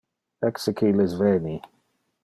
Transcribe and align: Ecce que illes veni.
Ecce 0.49 0.73
que 0.79 0.89
illes 0.93 1.15
veni. 1.21 1.57